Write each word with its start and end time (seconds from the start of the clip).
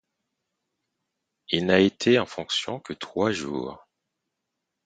Il 1.49 1.67
n'a 1.67 1.79
été 1.79 2.17
en 2.17 2.25
fonction 2.25 2.79
que 2.79 2.93
trois 2.93 3.31
jours. 3.31 3.87